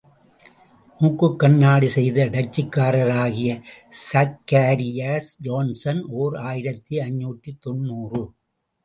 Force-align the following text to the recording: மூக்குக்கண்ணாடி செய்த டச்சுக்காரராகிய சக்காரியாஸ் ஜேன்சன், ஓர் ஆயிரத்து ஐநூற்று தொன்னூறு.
மூக்குக்கண்ணாடி 0.99 1.87
செய்த 1.95 2.25
டச்சுக்காரராகிய 2.35 3.49
சக்காரியாஸ் 4.07 5.29
ஜேன்சன், 5.47 6.01
ஓர் 6.21 6.37
ஆயிரத்து 6.49 6.95
ஐநூற்று 7.07 7.53
தொன்னூறு. 7.67 8.23